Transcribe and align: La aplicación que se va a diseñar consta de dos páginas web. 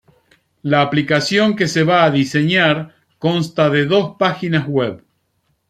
La 0.63 0.81
aplicación 0.81 1.55
que 1.55 1.67
se 1.67 1.83
va 1.83 2.03
a 2.03 2.09
diseñar 2.09 2.95
consta 3.19 3.69
de 3.69 3.85
dos 3.85 4.15
páginas 4.17 4.67
web. 4.67 5.05